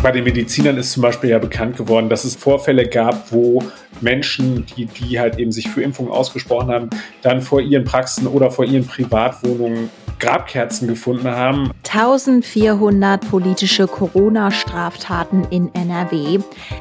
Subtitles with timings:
[0.00, 3.62] Bei den Medizinern ist zum Beispiel ja bekannt geworden, dass es Vorfälle gab, wo
[4.00, 6.90] Menschen, die, die halt eben sich für Impfungen ausgesprochen haben,
[7.22, 11.70] dann vor ihren Praxen oder vor ihren Privatwohnungen Grabkerzen gefunden haben.
[11.86, 16.40] 1400 politische Corona-Straftaten in NRW.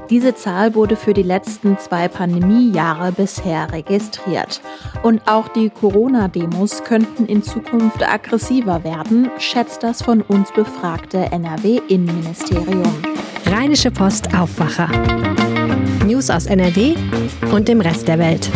[0.09, 4.61] Diese Zahl wurde für die letzten zwei Pandemiejahre bisher registriert.
[5.03, 12.95] Und auch die Corona-Demos könnten in Zukunft aggressiver werden, schätzt das von uns befragte NRW-Innenministerium.
[13.45, 14.90] Rheinische Post Aufwacher.
[16.05, 16.95] News aus NRW
[17.51, 18.49] und dem Rest der Welt.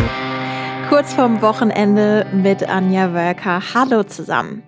[0.88, 3.62] Kurz vorm Wochenende mit Anja Wölker.
[3.74, 4.62] Hallo zusammen.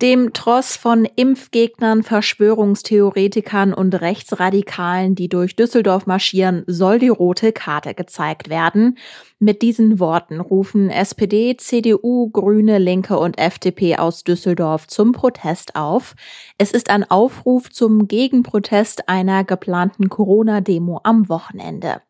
[0.00, 7.94] Dem Tross von Impfgegnern, Verschwörungstheoretikern und Rechtsradikalen, die durch Düsseldorf marschieren, soll die rote Karte
[7.94, 8.96] gezeigt werden.
[9.40, 16.14] Mit diesen Worten rufen SPD, CDU, Grüne, Linke und FDP aus Düsseldorf zum Protest auf.
[16.58, 22.02] Es ist ein Aufruf zum Gegenprotest einer geplanten Corona-Demo am Wochenende.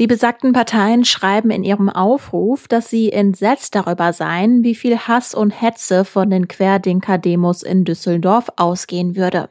[0.00, 5.34] Die besagten Parteien schreiben in ihrem Aufruf, dass sie entsetzt darüber seien, wie viel Hass
[5.34, 9.50] und Hetze von den Querdenker-Demos in Düsseldorf ausgehen würde.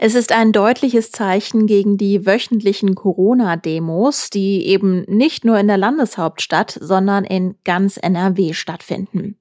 [0.00, 5.76] Es ist ein deutliches Zeichen gegen die wöchentlichen Corona-Demos, die eben nicht nur in der
[5.76, 9.36] Landeshauptstadt, sondern in ganz NRW stattfinden.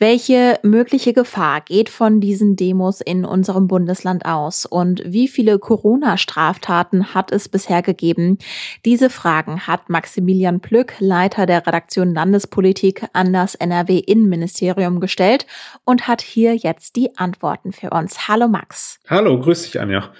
[0.00, 7.14] Welche mögliche Gefahr geht von diesen Demos in unserem Bundesland aus und wie viele Corona-Straftaten
[7.14, 8.38] hat es bisher gegeben?
[8.84, 15.46] Diese Fragen hat Maximilian Plück, Leiter der Redaktion Landespolitik an das NRW-Innenministerium gestellt
[15.84, 18.26] und hat hier jetzt die Antworten für uns.
[18.26, 18.98] Hallo Max.
[19.08, 20.10] Hallo, grüß dich Anja.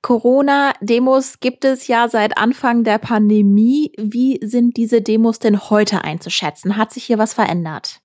[0.00, 3.92] Corona-Demos gibt es ja seit Anfang der Pandemie.
[3.98, 6.76] Wie sind diese Demos denn heute einzuschätzen?
[6.76, 8.00] Hat sich hier was verändert?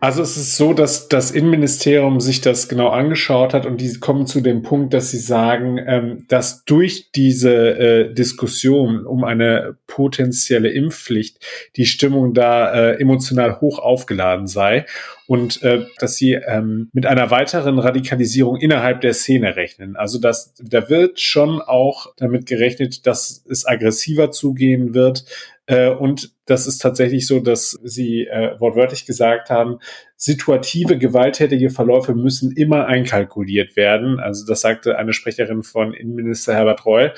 [0.00, 4.26] Also es ist so, dass das Innenministerium sich das genau angeschaut hat und die kommen
[4.26, 10.70] zu dem Punkt, dass sie sagen, ähm, dass durch diese äh, Diskussion um eine potenzielle
[10.70, 11.44] Impfpflicht
[11.76, 14.86] die Stimmung da äh, emotional hoch aufgeladen sei
[15.26, 19.96] und äh, dass sie ähm, mit einer weiteren Radikalisierung innerhalb der Szene rechnen.
[19.96, 25.26] Also dass da wird schon auch damit gerechnet, dass es aggressiver zugehen wird,
[25.70, 29.78] äh, und das ist tatsächlich so, dass Sie äh, wortwörtlich gesagt haben,
[30.16, 34.18] situative gewalttätige Verläufe müssen immer einkalkuliert werden.
[34.18, 37.14] Also das sagte eine Sprecherin von Innenminister Herbert Reul.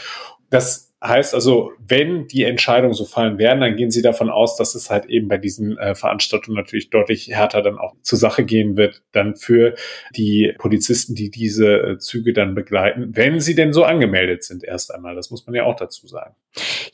[0.50, 4.76] Das Heißt also, wenn die Entscheidungen so fallen werden, dann gehen Sie davon aus, dass
[4.76, 8.76] es halt eben bei diesen äh, Veranstaltungen natürlich deutlich härter dann auch zur Sache gehen
[8.76, 9.74] wird, dann für
[10.14, 14.94] die Polizisten, die diese äh, Züge dann begleiten, wenn sie denn so angemeldet sind erst
[14.94, 15.16] einmal.
[15.16, 16.36] Das muss man ja auch dazu sagen.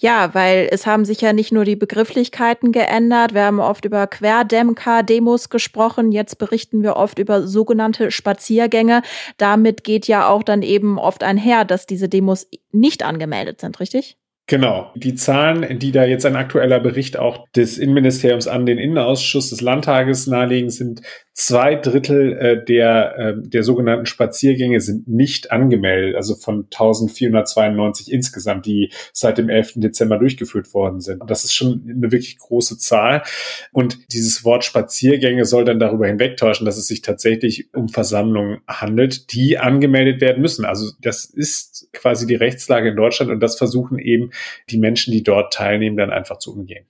[0.00, 3.34] Ja, weil es haben sich ja nicht nur die Begrifflichkeiten geändert.
[3.34, 6.12] Wir haben oft über Querdemker-Demos gesprochen.
[6.12, 9.02] Jetzt berichten wir oft über sogenannte Spaziergänge.
[9.38, 14.16] Damit geht ja auch dann eben oft einher, dass diese Demos nicht angemeldet sind, richtig?
[14.48, 14.90] Genau.
[14.94, 19.60] Die Zahlen, die da jetzt ein aktueller Bericht auch des Innenministeriums an den Innenausschuss des
[19.60, 21.02] Landtages nahelegen, sind
[21.38, 28.66] zwei Drittel äh, der, äh, der sogenannten Spaziergänge sind nicht angemeldet, also von 1492 insgesamt,
[28.66, 29.74] die seit dem 11.
[29.76, 31.22] Dezember durchgeführt worden sind.
[31.28, 33.22] Das ist schon eine wirklich große Zahl.
[33.70, 39.32] Und dieses Wort Spaziergänge soll dann darüber hinwegtäuschen, dass es sich tatsächlich um Versammlungen handelt,
[39.32, 40.64] die angemeldet werden müssen.
[40.64, 44.30] Also das ist quasi die Rechtslage in Deutschland und das versuchen eben
[44.70, 46.86] die Menschen, die dort teilnehmen, dann einfach zu umgehen.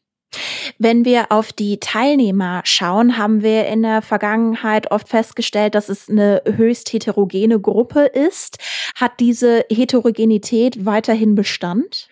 [0.78, 6.08] Wenn wir auf die Teilnehmer schauen, haben wir in der Vergangenheit oft festgestellt, dass es
[6.08, 8.58] eine höchst heterogene Gruppe ist.
[8.94, 12.08] Hat diese Heterogenität weiterhin Bestand?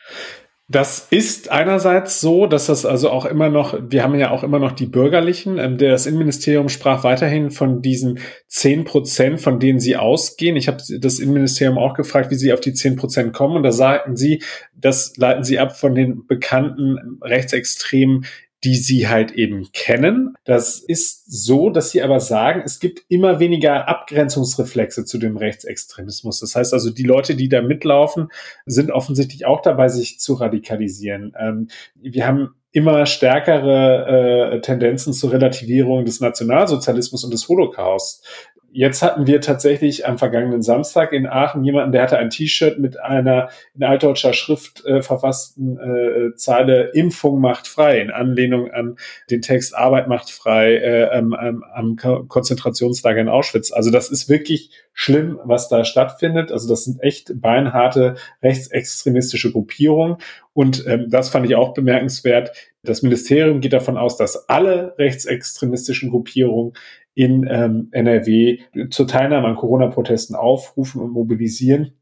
[0.69, 4.59] Das ist einerseits so, dass das also auch immer noch, wir haben ja auch immer
[4.59, 5.59] noch die Bürgerlichen.
[5.59, 8.19] Ähm, das Innenministerium sprach weiterhin von diesen
[8.49, 10.56] zehn Prozent, von denen sie ausgehen.
[10.56, 13.56] Ich habe das Innenministerium auch gefragt, wie sie auf die zehn Prozent kommen.
[13.56, 14.43] Und da sagten sie,
[14.75, 18.27] das leiten sie ab von den bekannten rechtsextremen
[18.66, 20.34] die sie halt eben kennen.
[20.43, 26.41] Das ist so, dass sie aber sagen, es gibt immer weniger Abgrenzungsreflexe zu dem Rechtsextremismus.
[26.41, 28.27] Das heißt also, die Leute, die da mitlaufen,
[28.65, 31.33] sind offensichtlich auch dabei, sich zu radikalisieren.
[31.39, 38.27] Ähm, wir haben immer stärkere äh, Tendenzen zur Relativierung des Nationalsozialismus und des Holocaust
[38.71, 43.01] jetzt hatten wir tatsächlich am vergangenen Samstag in Aachen jemanden, der hatte ein T-Shirt mit
[43.01, 48.97] einer in altdeutscher Schrift äh, verfassten äh, Zeile Impfung macht frei, in Anlehnung an
[49.30, 51.97] den Text Arbeit macht frei äh, am, am
[52.28, 53.72] Konzentrationslager in Auschwitz.
[53.72, 56.53] Also das ist wirklich schlimm, was da stattfindet.
[56.53, 60.16] Also das sind echt beinharte rechtsextremistische Gruppierungen.
[60.53, 62.53] Und ähm, das fand ich auch bemerkenswert.
[62.83, 66.72] Das Ministerium geht davon aus, dass alle rechtsextremistischen Gruppierungen
[67.16, 68.59] in ähm, NRW
[68.91, 71.95] zur Teilnahme an Corona-Protesten aufrufen und mobilisieren.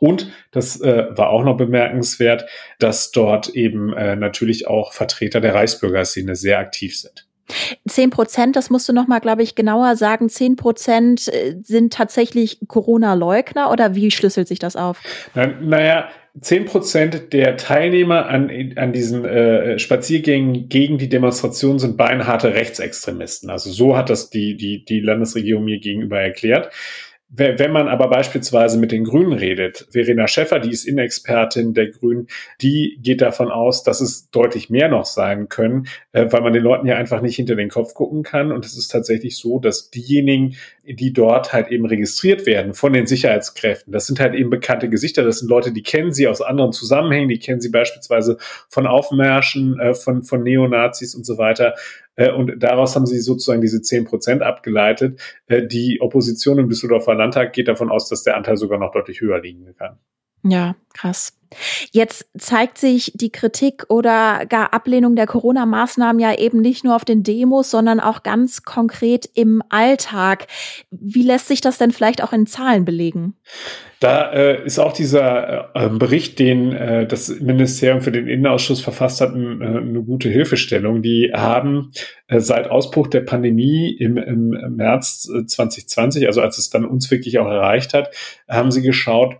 [0.00, 2.46] Und das äh, war auch noch bemerkenswert,
[2.78, 7.28] dass dort eben äh, natürlich auch Vertreter der Reichsbürgerszene sehr aktiv sind.
[7.86, 10.30] Zehn Prozent, das musst du noch mal, glaube ich, genauer sagen.
[10.30, 15.00] Zehn Prozent äh, sind tatsächlich Corona-Leugner oder wie schlüsselt sich das auf?
[15.34, 16.08] Na, naja,
[16.40, 23.50] zehn Prozent der Teilnehmer an, an diesen äh, Spaziergängen gegen die Demonstration sind beinharte Rechtsextremisten.
[23.50, 26.70] Also so hat das die, die, die Landesregierung mir gegenüber erklärt.
[27.28, 32.28] Wenn man aber beispielsweise mit den Grünen redet, Verena Schäffer, die ist Inexpertin der Grünen,
[32.62, 36.62] die geht davon aus, dass es deutlich mehr noch sein können, äh, weil man den
[36.62, 38.52] Leuten ja einfach nicht hinter den Kopf gucken kann.
[38.52, 43.08] Und es ist tatsächlich so, dass diejenigen, die dort halt eben registriert werden von den
[43.08, 46.72] Sicherheitskräften, das sind halt eben bekannte Gesichter, das sind Leute, die kennen sie aus anderen
[46.72, 48.38] Zusammenhängen, die kennen sie beispielsweise
[48.68, 51.74] von Aufmärschen, äh, von, von Neonazis und so weiter.
[52.16, 55.20] Äh, und daraus haben sie sozusagen diese zehn Prozent abgeleitet.
[55.46, 59.20] Äh, die Opposition im Düsseldorfer Landtag geht davon aus, dass der Anteil sogar noch deutlich
[59.20, 59.98] höher liegen kann.
[60.48, 61.36] Ja, krass.
[61.92, 67.04] Jetzt zeigt sich die Kritik oder gar Ablehnung der Corona-Maßnahmen ja eben nicht nur auf
[67.04, 70.46] den Demos, sondern auch ganz konkret im Alltag.
[70.90, 73.36] Wie lässt sich das denn vielleicht auch in Zahlen belegen?
[74.00, 79.20] Da äh, ist auch dieser äh, Bericht, den äh, das Ministerium für den Innenausschuss verfasst
[79.22, 81.00] hat, äh, eine gute Hilfestellung.
[81.00, 81.92] Die haben
[82.26, 87.10] äh, seit Ausbruch der Pandemie im, im März 2020, äh, also als es dann uns
[87.10, 88.10] wirklich auch erreicht hat,
[88.48, 89.36] haben sie geschaut,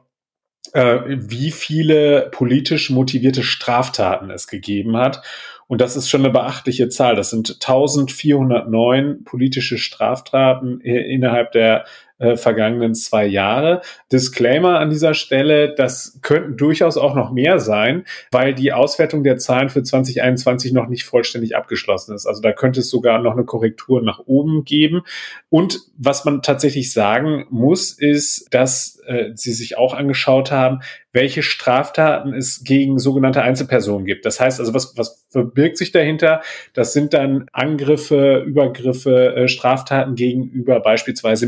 [0.74, 5.22] äh, wie viele politisch motivierte Straftaten es gegeben hat.
[5.68, 7.16] Und das ist schon eine beachtliche Zahl.
[7.16, 11.84] Das sind 1409 politische Straftaten innerhalb der
[12.18, 13.82] äh, vergangenen zwei Jahre.
[14.10, 19.36] Disclaimer an dieser Stelle, das könnten durchaus auch noch mehr sein, weil die Auswertung der
[19.36, 22.26] Zahlen für 2021 noch nicht vollständig abgeschlossen ist.
[22.26, 25.02] Also da könnte es sogar noch eine Korrektur nach oben geben.
[25.50, 30.80] Und was man tatsächlich sagen muss, ist, dass äh, Sie sich auch angeschaut haben,
[31.16, 34.26] welche Straftaten es gegen sogenannte Einzelpersonen gibt.
[34.26, 36.42] Das heißt also, was, was verbirgt sich dahinter?
[36.74, 41.46] Das sind dann Angriffe, Übergriffe, äh, Straftaten gegenüber beispielsweise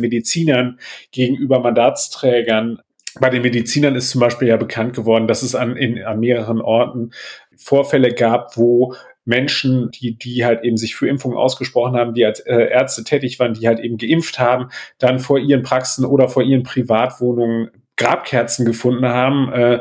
[0.58, 0.78] Medizinern,
[1.12, 2.80] gegenüber Mandatsträgern,
[3.20, 6.60] bei den Medizinern ist zum Beispiel ja bekannt geworden, dass es an, in, an mehreren
[6.60, 7.12] Orten
[7.56, 8.94] Vorfälle gab, wo
[9.24, 13.38] Menschen, die, die halt eben sich für Impfungen ausgesprochen haben, die als äh, Ärzte tätig
[13.40, 14.68] waren, die halt eben geimpft haben,
[14.98, 19.80] dann vor ihren Praxen oder vor ihren Privatwohnungen Grabkerzen gefunden haben, äh,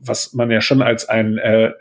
[0.00, 1.72] was man ja schon als ein äh,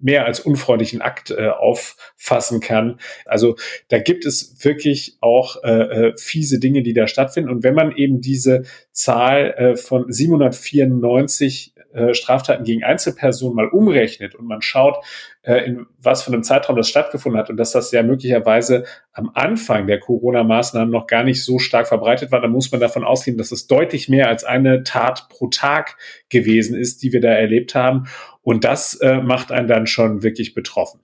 [0.00, 2.98] mehr als unfreundlichen Akt äh, auffassen kann.
[3.24, 3.56] Also
[3.88, 7.50] da gibt es wirklich auch äh, äh fiese Dinge, die da stattfinden.
[7.50, 14.36] Und wenn man eben diese Zahl äh, von 794 äh, Straftaten gegen Einzelpersonen mal umrechnet
[14.36, 15.04] und man schaut,
[15.42, 19.30] äh, in was für einem Zeitraum das stattgefunden hat und dass das ja möglicherweise am
[19.34, 23.38] Anfang der Corona-Maßnahmen noch gar nicht so stark verbreitet war, dann muss man davon ausgehen,
[23.38, 25.96] dass es deutlich mehr als eine Tat pro Tag
[26.28, 28.06] gewesen ist, die wir da erlebt haben.
[28.50, 31.02] Und das äh, macht einen dann schon wirklich betroffen.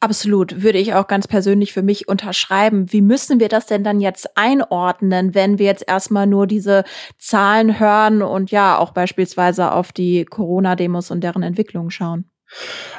[0.00, 2.90] Absolut, würde ich auch ganz persönlich für mich unterschreiben.
[2.90, 6.84] Wie müssen wir das denn dann jetzt einordnen, wenn wir jetzt erstmal nur diese
[7.18, 12.30] Zahlen hören und ja auch beispielsweise auf die Corona-Demos und deren Entwicklung schauen?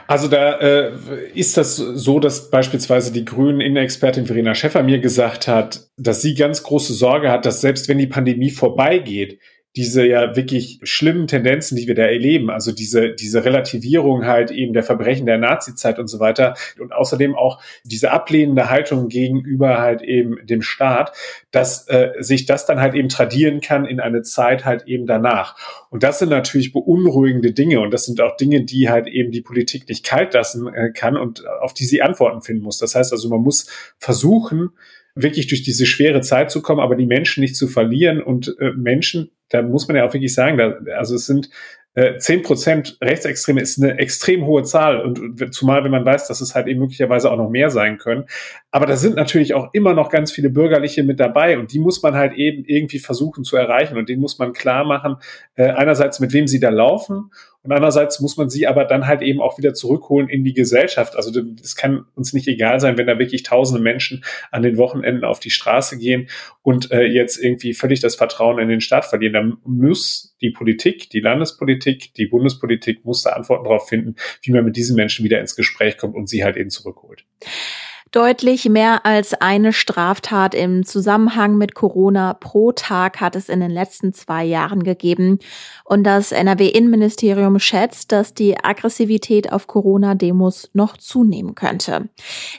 [0.05, 0.91] Also da äh,
[1.33, 6.35] ist das so, dass beispielsweise die grünen Innenexpertin Verena Schäffer mir gesagt hat, dass sie
[6.35, 9.39] ganz große Sorge hat, dass selbst wenn die Pandemie vorbeigeht,
[9.75, 14.73] diese ja wirklich schlimmen Tendenzen, die wir da erleben, also diese, diese Relativierung halt eben
[14.73, 20.01] der Verbrechen der Nazizeit und so weiter und außerdem auch diese ablehnende Haltung gegenüber halt
[20.01, 21.11] eben dem Staat,
[21.51, 25.57] dass äh, sich das dann halt eben tradieren kann in eine Zeit halt eben danach.
[25.89, 29.41] Und das sind natürlich beunruhigende Dinge und das sind auch Dinge, die halt eben die
[29.41, 32.77] Politik nicht kalt lassen äh, kann und auf die sie Antworten finden muss.
[32.77, 34.71] Das heißt also, man muss versuchen,
[35.15, 38.71] wirklich durch diese schwere Zeit zu kommen, aber die Menschen nicht zu verlieren und äh,
[38.75, 41.49] Menschen, da muss man ja auch wirklich sagen, da, also es sind
[41.95, 46.41] äh, zehn Prozent Rechtsextreme ist eine extrem hohe Zahl und zumal wenn man weiß, dass
[46.41, 48.25] es halt eben möglicherweise auch noch mehr sein können.
[48.69, 52.03] Aber da sind natürlich auch immer noch ganz viele Bürgerliche mit dabei und die muss
[52.03, 55.15] man halt eben irgendwie versuchen zu erreichen und denen muss man klar machen,
[55.55, 57.31] äh, einerseits mit wem sie da laufen
[57.65, 61.15] und andererseits muss man sie aber dann halt eben auch wieder zurückholen in die Gesellschaft.
[61.15, 65.25] Also es kann uns nicht egal sein, wenn da wirklich tausende Menschen an den Wochenenden
[65.25, 66.29] auf die Straße gehen
[66.61, 69.33] und äh, jetzt irgendwie völlig das Vertrauen in den Staat verlieren.
[69.33, 74.63] Dann muss die Politik, die Landespolitik, die Bundespolitik muss da Antworten darauf finden, wie man
[74.63, 77.25] mit diesen Menschen wieder ins Gespräch kommt und sie halt eben zurückholt.
[78.11, 83.71] Deutlich mehr als eine Straftat im Zusammenhang mit Corona pro Tag hat es in den
[83.71, 85.39] letzten zwei Jahren gegeben.
[85.83, 92.07] Und das NRW-Innenministerium schätzt, dass die Aggressivität auf Corona-Demos noch zunehmen könnte.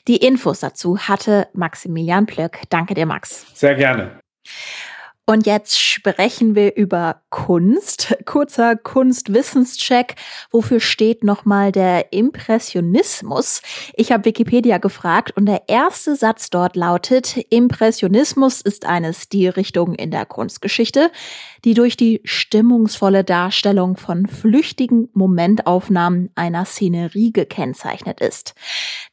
[0.08, 2.62] Die Infos dazu hatte Maximilian Plöck.
[2.68, 3.46] Danke dir, Max.
[3.54, 4.20] Sehr gerne.
[5.28, 8.16] Und jetzt sprechen wir über Kunst.
[8.26, 10.14] Kurzer Kunstwissenscheck.
[10.52, 13.60] Wofür steht nochmal der Impressionismus?
[13.94, 20.12] Ich habe Wikipedia gefragt und der erste Satz dort lautet, Impressionismus ist eine Stilrichtung in
[20.12, 21.10] der Kunstgeschichte,
[21.64, 28.54] die durch die stimmungsvolle Darstellung von flüchtigen Momentaufnahmen einer Szenerie gekennzeichnet ist.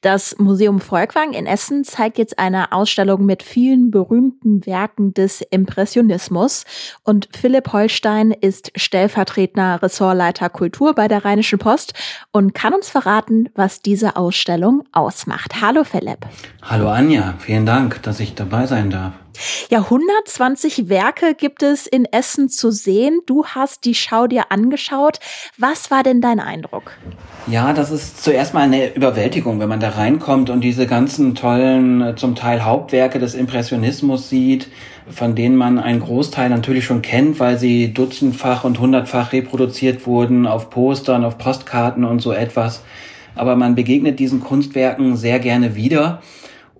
[0.02, 6.03] Das Museum Volkwang in Essen zeigt jetzt eine Ausstellung mit vielen berühmten Werken des Impressionismus
[7.04, 11.94] und Philipp Holstein ist stellvertretender Ressortleiter Kultur bei der Rheinischen Post
[12.32, 15.62] und kann uns verraten, was diese Ausstellung ausmacht.
[15.62, 16.26] Hallo Philipp.
[16.62, 19.14] Hallo Anja, vielen Dank, dass ich dabei sein darf.
[19.70, 23.22] Ja, 120 Werke gibt es in Essen zu sehen.
[23.26, 25.20] Du hast die Schau dir angeschaut.
[25.58, 26.92] Was war denn dein Eindruck?
[27.48, 32.02] Ja, das ist zuerst mal eine Überwältigung, wenn man da reinkommt und diese ganzen tollen,
[32.02, 34.68] äh, zum Teil Hauptwerke des Impressionismus sieht,
[35.10, 40.48] von denen man einen Großteil natürlich schon kennt, weil sie dutzendfach und hundertfach reproduziert wurden
[40.48, 42.84] auf Postern, auf Postkarten und so etwas.
[43.36, 46.22] Aber man begegnet diesen Kunstwerken sehr gerne wieder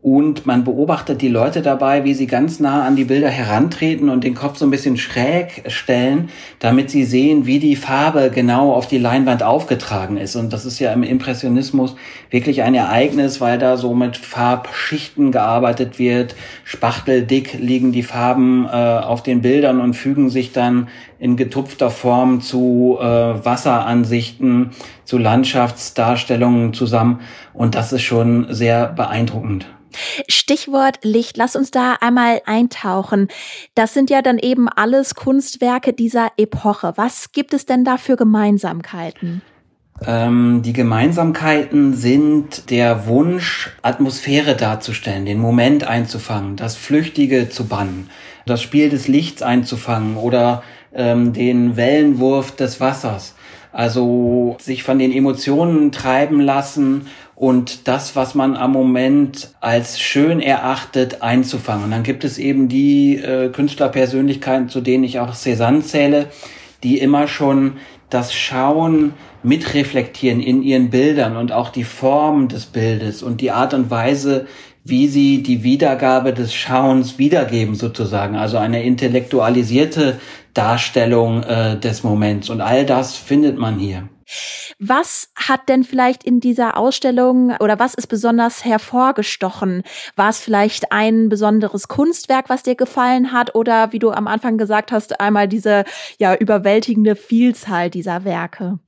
[0.04, 4.26] und man beobachtet die Leute dabei, wie sie ganz nah an die Bilder herantreten und
[4.26, 6.30] den Kopf so ein bisschen schräg stellen,
[6.60, 10.36] damit sie sehen, wie die Farbe genau auf die Leinwand aufgetragen ist.
[10.36, 11.96] Und das ist ja im Impressionismus
[12.30, 16.36] wirklich ein Ereignis, weil da so mit Farbschichten gearbeitet wird.
[16.66, 20.90] Spachteldick liegen die Farben äh, auf den Bildern und fügen sich dann
[21.24, 24.72] in getupfter Form zu äh, Wasseransichten,
[25.06, 27.22] zu Landschaftsdarstellungen zusammen.
[27.54, 29.66] Und das ist schon sehr beeindruckend.
[30.28, 33.30] Stichwort Licht, lass uns da einmal eintauchen.
[33.74, 36.92] Das sind ja dann eben alles Kunstwerke dieser Epoche.
[36.98, 39.44] Was gibt es denn da für Gemeinsamkeiten?
[40.06, 48.10] Ähm, die Gemeinsamkeiten sind der Wunsch, Atmosphäre darzustellen, den Moment einzufangen, das Flüchtige zu bannen,
[48.46, 50.64] das Spiel des Lichts einzufangen oder
[50.94, 53.36] ähm, den Wellenwurf des Wassers.
[53.72, 60.40] Also sich von den Emotionen treiben lassen und das, was man am Moment als schön
[60.40, 61.86] erachtet, einzufangen.
[61.86, 66.28] Und dann gibt es eben die äh, Künstlerpersönlichkeiten, zu denen ich auch Cézanne zähle,
[66.84, 67.74] die immer schon
[68.10, 73.74] das Schauen mitreflektieren in ihren Bildern und auch die Form des Bildes und die Art
[73.74, 74.46] und Weise,
[74.84, 78.36] wie sie die Wiedergabe des Schauens wiedergeben sozusagen.
[78.36, 80.20] Also eine intellektualisierte
[80.54, 82.50] Darstellung äh, des Moments.
[82.50, 84.10] Und all das findet man hier.
[84.80, 89.84] Was hat denn vielleicht in dieser Ausstellung oder was ist besonders hervorgestochen?
[90.16, 94.58] War es vielleicht ein besonderes Kunstwerk, was dir gefallen hat oder wie du am Anfang
[94.58, 95.84] gesagt hast, einmal diese
[96.20, 98.80] ja überwältigende Vielzahl dieser Werke?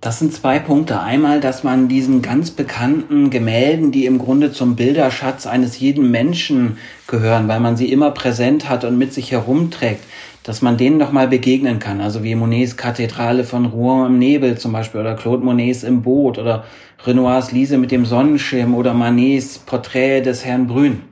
[0.00, 1.00] Das sind zwei Punkte.
[1.00, 6.76] Einmal, dass man diesen ganz bekannten Gemälden, die im Grunde zum Bilderschatz eines jeden Menschen
[7.06, 10.04] gehören, weil man sie immer präsent hat und mit sich herumträgt,
[10.42, 12.00] dass man denen noch mal begegnen kann.
[12.00, 16.38] Also wie Monets Kathedrale von Rouen im Nebel zum Beispiel oder Claude Monets im Boot
[16.38, 16.64] oder
[17.04, 21.02] Renoirs Lise mit dem Sonnenschirm oder Manets Porträt des Herrn Brün.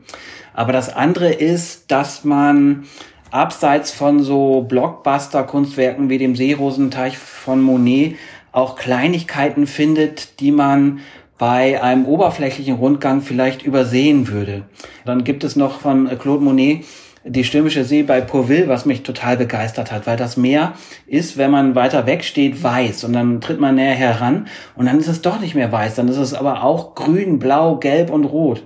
[0.53, 2.85] Aber das andere ist, dass man
[3.31, 8.15] abseits von so Blockbuster-Kunstwerken wie dem Seerosenteich von Monet
[8.55, 11.01] auch Kleinigkeiten findet, die man
[11.39, 14.63] bei einem oberflächlichen Rundgang vielleicht übersehen würde.
[15.05, 16.85] Dann gibt es noch von Claude Monet
[17.27, 20.75] die Stürmische See bei Pourville, was mich total begeistert hat, weil das Meer
[21.07, 24.47] ist, wenn man weiter weg steht, weiß und dann tritt man näher heran
[24.77, 27.77] und dann ist es doch nicht mehr weiß, dann ist es aber auch grün, blau,
[27.77, 28.63] gelb und rot.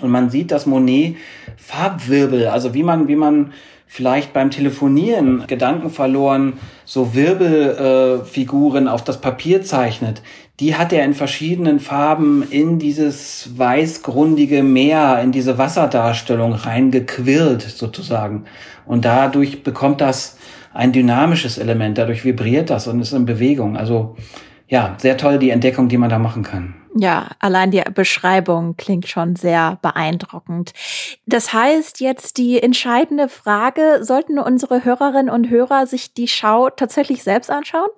[0.00, 1.16] Und man sieht, dass Monet
[1.56, 3.52] Farbwirbel, also wie man, wie man
[3.86, 10.22] vielleicht beim Telefonieren Gedanken verloren, so Wirbelfiguren äh, auf das Papier zeichnet,
[10.60, 18.44] die hat er in verschiedenen Farben in dieses weißgrundige Meer, in diese Wasserdarstellung reingequirlt sozusagen.
[18.86, 20.38] Und dadurch bekommt das
[20.72, 23.76] ein dynamisches Element, dadurch vibriert das und ist in Bewegung.
[23.76, 24.16] Also
[24.68, 26.74] ja, sehr toll die Entdeckung, die man da machen kann.
[26.96, 30.72] Ja, allein die Beschreibung klingt schon sehr beeindruckend.
[31.26, 37.24] Das heißt jetzt die entscheidende Frage, sollten unsere Hörerinnen und Hörer sich die Schau tatsächlich
[37.24, 37.88] selbst anschauen?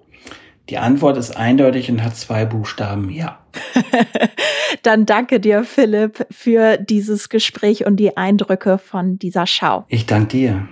[0.71, 3.39] Die Antwort ist eindeutig und hat zwei Buchstaben, ja.
[4.83, 9.85] Dann danke dir, Philipp, für dieses Gespräch und die Eindrücke von dieser Schau.
[9.89, 10.69] Ich danke dir.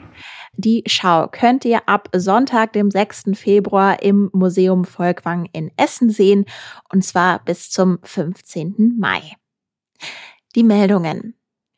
[0.57, 3.33] Die Schau könnt ihr ab Sonntag, dem 6.
[3.35, 6.45] Februar im Museum Volkwang in Essen sehen,
[6.93, 8.97] und zwar bis zum 15.
[8.99, 9.23] Mai.
[10.55, 11.35] Die Meldungen.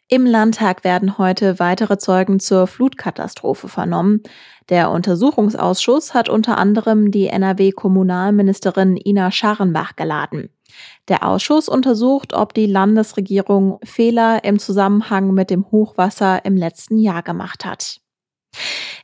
[0.08, 4.22] Im Landtag werden heute weitere Zeugen zur Flutkatastrophe vernommen.
[4.68, 10.50] Der Untersuchungsausschuss hat unter anderem die NRW-Kommunalministerin Ina Scharrenbach geladen.
[11.08, 17.22] Der Ausschuss untersucht, ob die Landesregierung Fehler im Zusammenhang mit dem Hochwasser im letzten Jahr
[17.22, 18.00] gemacht hat.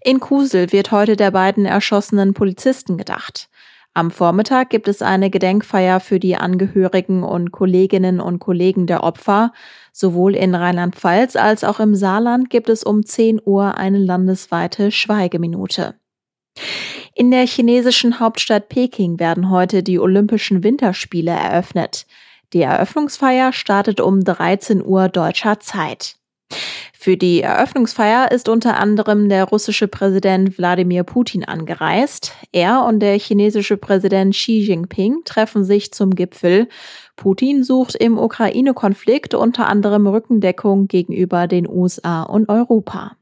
[0.02, 3.48] In Kusel wird heute der beiden erschossenen Polizisten gedacht.
[3.94, 9.52] Am Vormittag gibt es eine Gedenkfeier für die Angehörigen und Kolleginnen und Kollegen der Opfer.
[9.92, 15.94] Sowohl in Rheinland-Pfalz als auch im Saarland gibt es um 10 Uhr eine landesweite Schweigeminute.
[17.14, 22.06] In der chinesischen Hauptstadt Peking werden heute die Olympischen Winterspiele eröffnet.
[22.54, 26.16] Die Eröffnungsfeier startet um 13 Uhr deutscher Zeit.
[27.02, 32.32] Für die Eröffnungsfeier ist unter anderem der russische Präsident Wladimir Putin angereist.
[32.52, 36.68] Er und der chinesische Präsident Xi Jinping treffen sich zum Gipfel.
[37.16, 43.16] Putin sucht im Ukraine-Konflikt unter anderem Rückendeckung gegenüber den USA und Europa.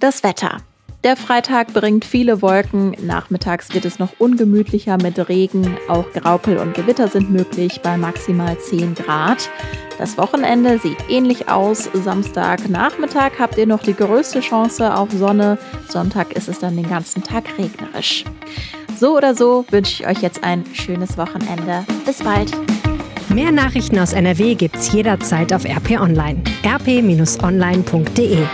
[0.00, 0.56] Das Wetter.
[1.04, 2.96] Der Freitag bringt viele Wolken.
[3.00, 5.76] Nachmittags wird es noch ungemütlicher mit Regen.
[5.88, 9.48] Auch Graupel und Gewitter sind möglich bei maximal 10 Grad.
[9.98, 11.88] Das Wochenende sieht ähnlich aus.
[11.92, 15.58] Samstag Nachmittag habt ihr noch die größte Chance auf Sonne.
[15.88, 18.24] Sonntag ist es dann den ganzen Tag regnerisch.
[18.98, 21.86] So oder so wünsche ich euch jetzt ein schönes Wochenende.
[22.04, 22.50] Bis bald.
[23.28, 26.42] Mehr Nachrichten aus NRW gibt's jederzeit auf RP Online.
[26.64, 28.46] rp-online.de